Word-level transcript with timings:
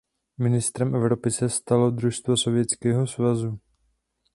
Mistrem 0.37 0.95
Evropy 0.95 1.31
se 1.31 1.49
stalo 1.49 1.91
družstvo 1.91 2.37
Sovětského 2.37 3.07
svazu. 3.07 3.59